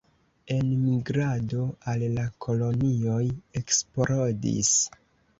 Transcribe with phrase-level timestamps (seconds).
[0.53, 3.21] Enmigrado al la kolonioj
[3.61, 4.73] eksplodis.